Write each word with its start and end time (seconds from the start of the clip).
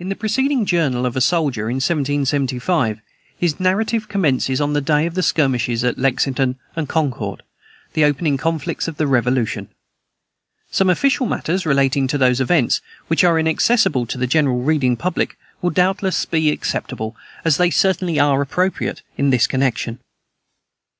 In 0.00 0.08
the 0.08 0.16
preceding 0.16 0.66
Journal 0.66 1.06
of 1.06 1.14
a 1.14 1.20
Soldier, 1.20 1.70
in 1.70 1.76
1775, 1.76 2.98
his 3.38 3.60
narrative 3.60 4.08
commences 4.08 4.60
on 4.60 4.72
the 4.72 4.80
day 4.80 5.06
of 5.06 5.14
the 5.14 5.22
skirmishes 5.22 5.84
at 5.84 5.96
Lexington 5.96 6.56
and 6.74 6.88
Concord, 6.88 7.44
the 7.92 8.04
opening 8.04 8.36
conflicts 8.36 8.88
of 8.88 8.96
the 8.96 9.06
Revolution. 9.06 9.68
Some 10.72 10.90
official 10.90 11.24
matters 11.28 11.64
relating 11.64 12.08
to 12.08 12.18
those 12.18 12.40
events, 12.40 12.80
which 13.06 13.22
are 13.22 13.38
inaccessible 13.38 14.06
to 14.06 14.18
the 14.18 14.26
general 14.26 14.62
reading 14.62 14.96
public, 14.96 15.38
will 15.62 15.70
doubtless 15.70 16.24
be 16.24 16.50
acceptable, 16.50 17.14
as 17.44 17.58
they 17.58 17.70
certainly 17.70 18.18
are 18.18 18.42
appropriate, 18.42 19.02
in 19.16 19.30
this 19.30 19.46
connection. 19.46 20.00